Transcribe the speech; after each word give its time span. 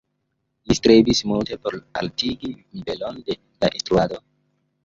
Li 0.69 0.77
strebis 0.77 1.19
multe 1.33 1.59
por 1.67 1.77
altigi 2.01 2.51
nivelon 2.79 3.23
de 3.29 3.39
la 3.67 3.73
instruado. 3.81 4.23